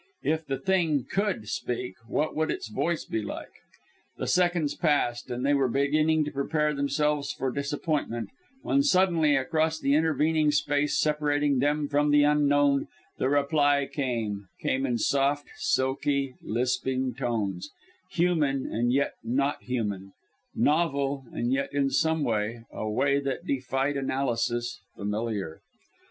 [0.23, 3.51] If the Thing could speak what would its voice be like?
[4.17, 8.31] The seconds passed, and they were beginning to prepare themselves for disappointment,
[8.63, 12.87] when suddenly across the intervening space separating them from the Unknown,
[13.19, 17.69] the reply came came in soft, silky, lisping tones
[18.09, 20.13] human and yet not human,
[20.55, 25.61] novel and yet in some way a way that defied analysis familiar.